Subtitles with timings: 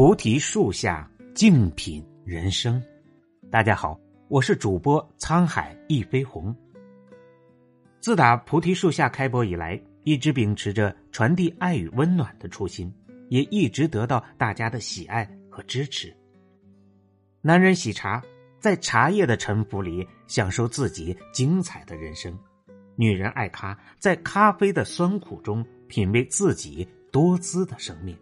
[0.00, 2.82] 菩提树下静品人生，
[3.50, 6.56] 大家好，我是主播沧海一飞鸿。
[8.00, 12.90] 自打菩提树下开播以来，一直秉持着传递爱与温暖的初心，
[13.28, 16.16] 也一直得到大家的喜爱和支持。
[17.42, 18.22] 男人喜茶，
[18.58, 22.32] 在茶叶的沉浮里享受自己精彩的人生；
[22.96, 28.16] 女人爱咖，在咖啡的酸苦中品味自己多姿的生命。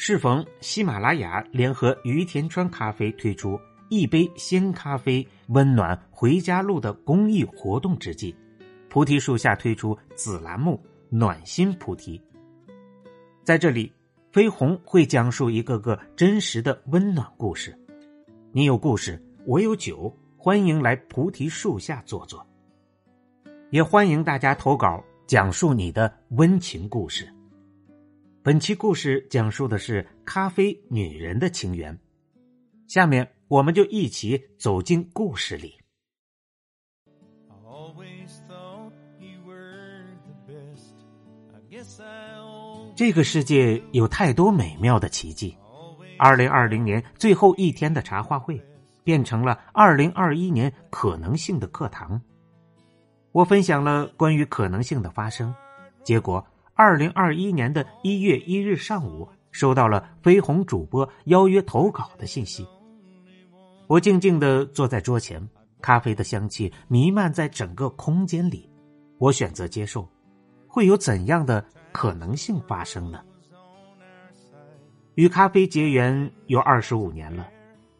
[0.00, 8.32] 适逢喜马拉雅联合于田川咖啡推出“一杯鲜咖啡，温暖回家路”的公益活动之际，
[8.88, 10.80] 菩提树下推出子栏目
[11.10, 12.22] “暖心菩提”。
[13.42, 13.92] 在这里，
[14.30, 17.76] 飞鸿会讲述一个个真实的温暖故事。
[18.52, 22.46] 你有故事，我有酒，欢迎来菩提树下坐坐。
[23.70, 27.28] 也欢迎大家投稿，讲述你的温情故事。
[28.48, 31.98] 本期故事讲述的是咖啡女人的情缘，
[32.86, 35.78] 下面我们就一起走进故事里。
[42.96, 45.54] 这个世界有太多美妙的奇迹。
[46.18, 48.58] 二零二零年最后一天的茶话会，
[49.04, 52.18] 变成了二零二一年可能性的课堂。
[53.32, 55.54] 我分享了关于可能性的发生，
[56.02, 56.42] 结果。
[56.78, 62.64] 二零二一年的一月一日上午，收到了飞鸿主播邀约投稿的信息。
[63.88, 65.44] 我静静的坐在桌前，
[65.82, 68.70] 咖啡的香气弥漫在整个空间里。
[69.18, 70.08] 我选择接受，
[70.68, 73.24] 会有怎样的可能性发生呢？
[75.16, 77.50] 与咖啡结缘有二十五年了，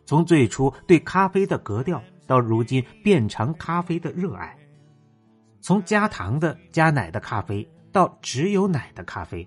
[0.06, 4.56] 从最初对咖啡的格调，到如今变成咖啡的热爱，
[5.61, 7.69] 从加糖的、加奶的咖啡。
[7.92, 9.47] 到只有奶的咖啡，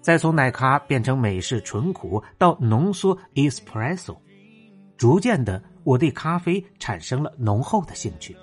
[0.00, 4.16] 再从奶咖变成美式纯苦，到浓缩 espresso，
[4.96, 8.36] 逐渐的，我对咖啡产生了浓厚的兴趣。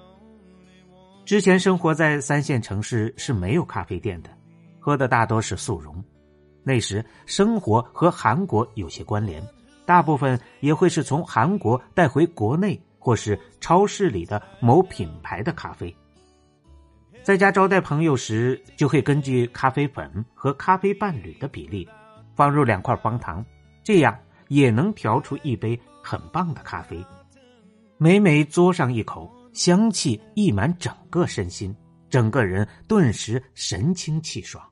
[1.26, 4.30] 之前生活在三线城市是没有咖啡店的，
[4.80, 6.04] 喝的大多是速溶。
[6.64, 9.42] 那时生活和韩国有些关联，
[9.86, 15.96] 大部分也会是从韩国带回国内，或是超市里的某品牌的咖啡。
[17.26, 21.90] 在家招待朋友时，就会根据咖啡粉和咖啡伴侣的比例，
[22.36, 23.44] 放入两块方糖，
[23.84, 24.16] 这样
[24.48, 27.04] 也能调出一杯很棒的咖啡。
[27.98, 31.76] 每每嘬上一口，香气溢满整个身心，
[32.12, 34.64] 整个人顿时神清气爽。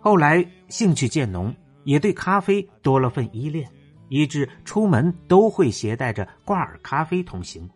[0.00, 3.66] 后来兴趣渐浓，也对咖啡多了份依恋，
[4.10, 7.66] 以致出门都会携带着挂耳咖啡同行。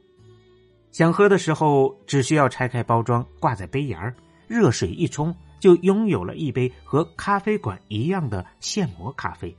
[0.94, 4.14] 想喝的时候，只需要拆开包装，挂在杯沿儿，
[4.46, 9.52] 热水一冲，就拥有了一杯和咖啡馆一样的现磨咖啡。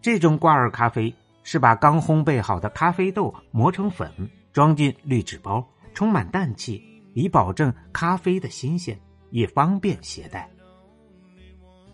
[0.00, 4.10] 这种挂耳咖啡是把刚烘焙好的咖啡豆磨成粉，
[4.50, 6.82] 装进滤纸包，充满氮气，
[7.12, 8.98] 以保证咖啡的新鲜，
[9.28, 10.48] 也方便携带。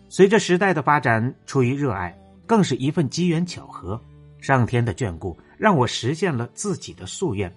[0.07, 4.01] 随着时代的发展，出于热爱，更是一份机缘巧合。
[4.39, 7.53] 上天的眷顾，让我实现了自己的夙愿，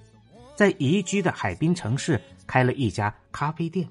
[0.57, 3.89] 在宜居的海滨城市开了一家咖啡店。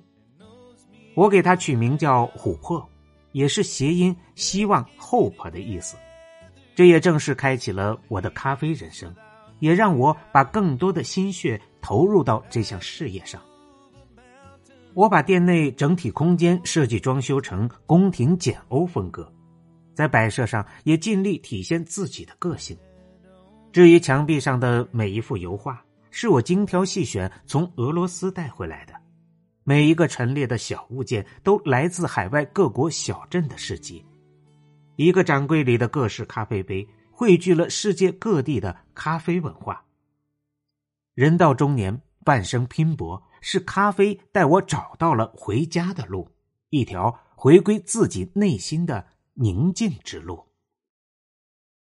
[1.15, 2.87] 我给它取名叫“琥珀”，
[3.33, 5.95] 也是谐音“希望 ”（hope） 的意思。
[6.75, 9.13] 这也正式开启了我的咖啡人生，
[9.59, 13.41] 也让我把更多的心血投入到这项事业上。
[14.93, 19.31] 我把店内整体空间设计装修成宫廷简欧风格。
[19.93, 22.77] 在摆设上也尽力体现自己的个性。
[23.72, 28.94] 至于墙壁上的每一幅油画，是我精挑细选从俄罗斯带回来的。
[29.63, 34.03] 每一个陈列的小物件都来自海外各国小镇的市集。
[34.96, 39.86] 一个展柜里的各式咖啡杯，汇聚了世界各地的咖啡文化。
[41.13, 46.30] 人到中年，半生拼搏，是咖啡带我找到了回家的路，
[46.69, 49.06] 一条回归自己内心的。
[49.42, 50.48] 宁静之路。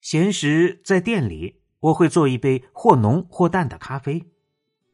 [0.01, 4.25] 闲时在店里，我会做一杯或浓或淡的咖啡，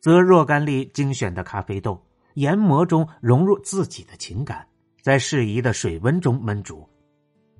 [0.00, 2.02] 择若干粒精选的咖啡豆，
[2.32, 4.66] 研磨中融入自己的情感，
[5.02, 6.88] 在适宜的水温中焖煮，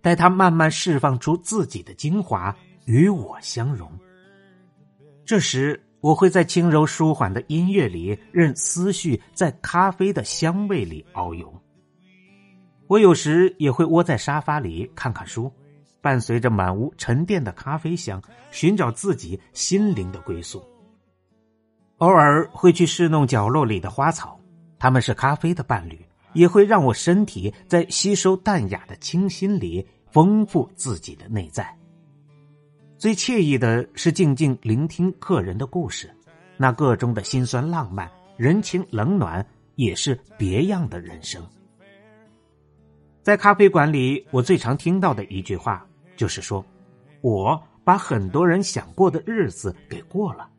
[0.01, 3.87] 待它慢慢释放出自己的精华，与我相融。
[5.27, 11.53] 这时，我会在轻柔舒缓的音乐里，任思绪在咖啡的香味里遨游。
[12.87, 15.53] 我有时也会窝在沙发里看看书，
[16.01, 20.63] 伴随着满屋沉淀的咖啡香，寻找自己心灵的归宿。
[21.99, 24.39] 偶尔会去侍弄角落里的花草，
[24.79, 26.01] 它们是咖啡的伴侣，
[26.33, 31.77] 也会让我身体在吸收淡雅的清新里丰富自己的内在。
[32.97, 36.09] 最惬意的是静静聆听客人的故事，
[36.57, 41.45] 那个中的辛酸浪漫、人情冷暖，也是别样的人生。
[43.23, 45.87] 在咖啡馆里，我最常听到的一句话
[46.19, 46.63] 就是说
[47.23, 50.51] ：“我把很多人想过的日子给过了。”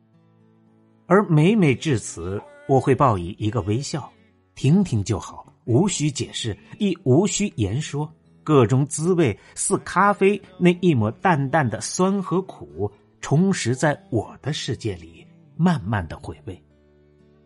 [1.06, 4.12] 而每每至此，我会报以一个微笑，
[4.56, 8.12] 听听就好，无需解释，亦无需言说。
[8.42, 12.92] 各种滋味似咖啡那一抹淡淡的酸和苦，
[13.22, 16.60] 充实在我的世界里，慢慢的回味，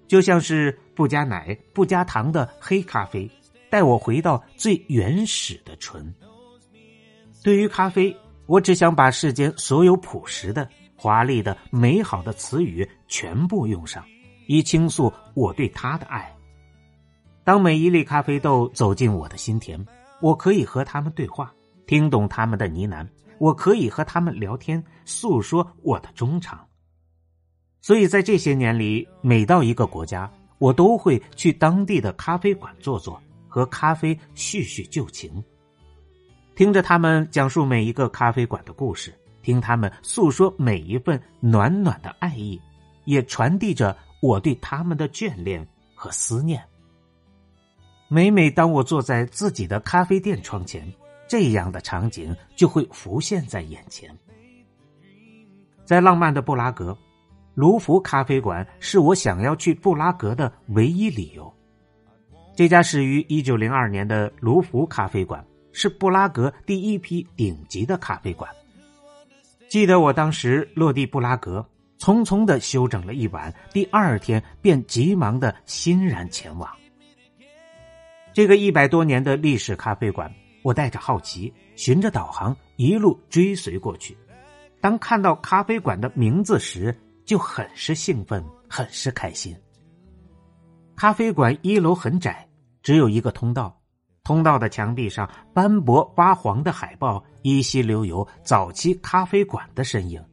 [0.07, 3.29] 就像是不加奶、不加糖的黑咖啡。
[3.69, 6.13] 带我回到最原始的纯。
[7.43, 14.01] 对于咖啡，我只想把世间所有朴实的、华丽的、美好的词语全部用上，
[14.47, 16.33] 以倾诉我对它的爱。
[17.43, 19.85] 当每一粒咖啡豆走进我的心田，
[20.21, 21.53] 我可以和他们对话，
[21.85, 23.05] 听懂他们的呢喃；
[23.39, 26.65] 我可以和他们聊天，诉说我的衷肠。
[27.81, 33.21] 所以在这些年里，每到一个国家，我都会去当地的咖啡馆坐坐。
[33.49, 35.31] 和咖啡叙叙旧情，
[36.55, 42.61] 听着他们讲述每一个咖啡馆的故事，听他们诉说每一份暖暖的爱意，
[43.05, 46.63] 也传递着我对他们的眷恋和思念。
[48.07, 50.87] 每每当我坐在自己的咖啡店窗前，
[51.27, 54.15] 这样的场景就会浮现在眼前。
[55.83, 56.95] 在浪漫的布拉格，
[57.55, 61.51] 卢浮咖啡馆是我想要去布拉格的唯一理由。
[62.55, 68.49] 这家始于一九零二年的卢浮咖啡馆是布拉格第一批顶级的咖啡馆。
[69.67, 71.67] 记得我当时落地布拉格，
[71.99, 76.69] 匆匆的休整了一晚，第二天便急忙的欣然前往。
[78.33, 84.17] 这个一百多年的历史咖啡馆，我带着好奇，循着导航一路追随过去。
[84.79, 86.95] 当看到咖啡馆的名字时，
[87.25, 89.55] 就很是兴奋，很是开心。
[90.95, 92.47] 咖啡馆一楼很窄，
[92.81, 93.79] 只有一个通道。
[94.23, 100.23] 通道的墙壁上斑驳发黄的海报，依稀留有早期咖啡馆的身影，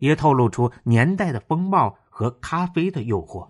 [0.00, 3.46] 也透露出年代的风貌和咖啡的诱惑。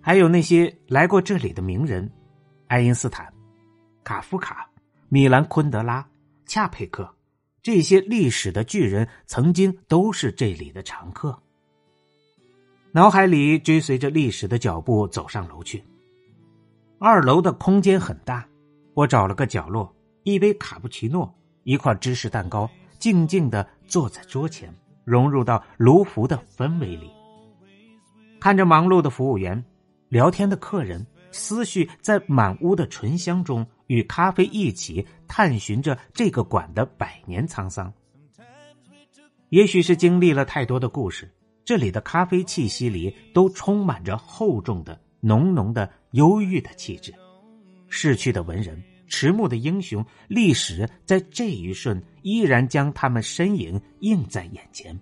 [0.00, 2.10] 还有那些来过这里的名人：
[2.66, 3.32] 爱因斯坦、
[4.02, 4.68] 卡夫卡、
[5.08, 6.04] 米兰昆德拉、
[6.44, 7.08] 恰佩克，
[7.62, 11.38] 这些历史的巨人曾经都是这里的常客。
[12.90, 15.84] 脑海里追随着历史的脚步走上楼去。
[16.98, 18.46] 二楼的空间很大，
[19.00, 19.90] 我找了个角落，
[20.24, 22.68] 一杯卡布奇诺，一块芝士蛋糕，
[22.98, 24.70] 静静的坐在桌前，
[25.04, 27.10] 融入到卢浮的氛围里。
[28.38, 29.64] 看着忙碌的服务员，
[30.10, 37.90] 聊天的客人，思绪在满屋的醇香中，与咖啡一起探寻着这个馆的百年沧桑。
[39.48, 41.26] 也许是经历了太多的故事。
[41.64, 47.14] 这里的咖啡气息里都充满着厚重的、浓浓的、忧郁的气质。
[47.92, 48.80] 逝去的文人、
[49.10, 54.98] 迟暮的英雄，历史在这一瞬依然将他们身影映在眼前。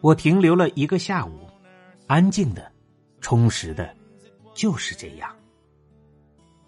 [0.00, 1.48] 我停留了一个下午，
[2.06, 2.70] 安静的、
[3.20, 3.92] 充实的，
[4.54, 5.28] 就是这样。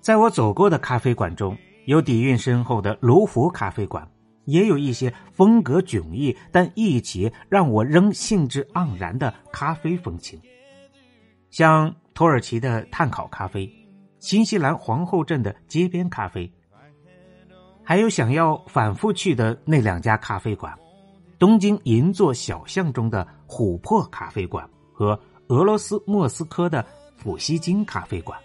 [0.00, 4.10] 在我走过的咖啡馆中，有底蕴深厚的卢浮咖啡馆。
[4.46, 10.38] 也有一些风格迥异，但一起让我仍兴致盎然的咖啡风情，
[11.48, 13.66] 像土耳其的炭烤咖啡，
[14.24, 16.50] 新西兰皇后镇的街边咖啡，
[17.82, 20.74] 还有想要反复去的那两家咖啡馆：
[21.38, 26.82] 东京银座小巷中的琥珀咖啡馆和俄罗斯莫斯科的
[27.18, 28.40] 普希金咖啡馆。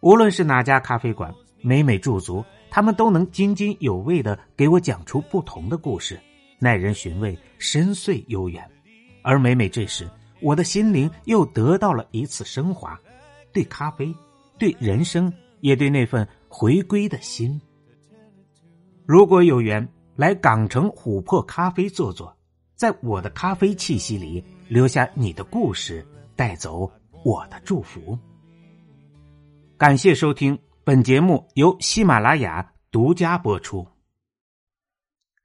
[0.00, 2.44] 无论是哪家咖啡馆，每每驻足。
[2.68, 6.20] 他们都能津津有味的给我讲出不同的故事，
[6.58, 8.62] 耐人寻味，深邃悠远。
[9.22, 10.06] 而每每这时，
[10.42, 13.00] 我的心灵又得到了一次升华，
[13.54, 14.14] 对咖啡，
[14.60, 17.58] 对人生，也对那份回归的心。
[19.06, 22.36] 如果有缘来港城琥珀咖啡坐坐，
[22.76, 26.92] 在我的咖啡气息里留下你的故事，带走
[27.24, 28.18] 我的祝福。
[29.78, 30.56] 感谢收听。
[30.84, 33.86] 本节目由喜马拉雅独家播出。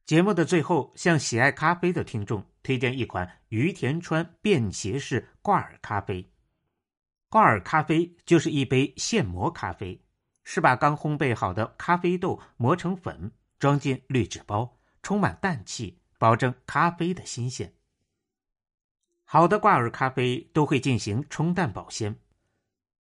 [0.06, 6.35] 节目的最后，向喜爱咖啡的听众推荐一款于田川便携式挂耳咖啡。
[7.36, 10.02] 挂耳咖啡就是一杯现磨咖啡，
[10.46, 17.74] 是把刚烘焙好的咖啡豆磨成粉，装进滤纸包，充满氮气，保证咖啡的新鲜。
[19.26, 22.18] 好的挂耳咖啡都会进行冲淡保鲜。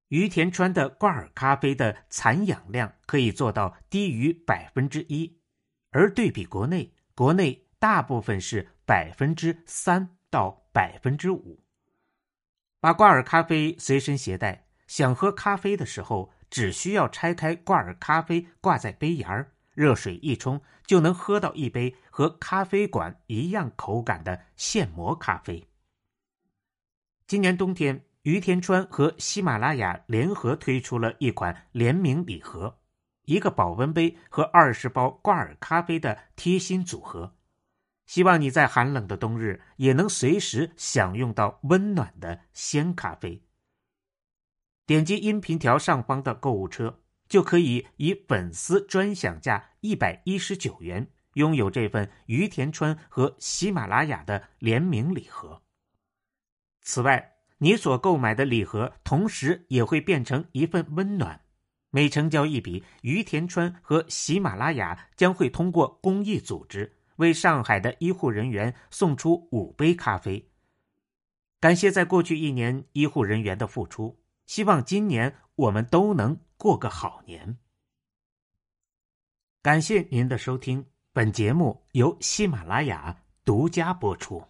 [0.09, 5.33] 于田川的挂耳咖啡的残氧量可以做到低于百分之一，
[5.91, 11.64] 而对比国内，国内大部分是百分之三到百分之五。
[12.85, 25.67] 把挂耳咖啡随身携带，想喝咖啡的时候，只需要拆开挂耳咖啡挂在杯沿儿，热水一冲，就能喝到一杯和咖啡馆一样口感的现磨咖啡。
[27.25, 28.05] 今年冬天。
[28.21, 32.77] 于田川和喜马拉雅联合推出了一款联名礼盒，
[33.23, 37.33] 一个保温杯和二十包挂耳咖啡的贴心组合，
[38.05, 43.41] 希望你在寒冷的冬日也能随时享用到温暖的鲜咖啡。
[44.85, 55.63] 点击音频条上方的购物车，就可以以粉丝专享价一百一十九元拥有这份于田川和喜马拉雅的联名礼盒。
[56.81, 61.41] 此外，你所购买的礼盒，同时也会变成一份温暖。
[61.89, 70.49] 每成交一笔，于田川和喜马拉雅将会通过公益组织为上海的医护人员送出五杯咖啡。
[71.59, 77.57] 感谢在过去一年医护人员的付出，希望今年我们都能过个好年。
[79.61, 84.43] 感谢您的收听，本节目由喜马拉雅独家播出。